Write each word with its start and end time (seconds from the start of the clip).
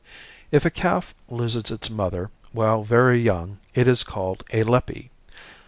If 0.49 0.65
a 0.65 0.71
calf 0.71 1.13
loses 1.29 1.69
its 1.69 1.87
mother 1.91 2.31
while 2.53 2.83
very 2.83 3.21
young 3.21 3.59
it 3.75 3.87
is 3.87 4.01
called 4.03 4.43
a 4.51 4.63
"leppy." 4.63 5.11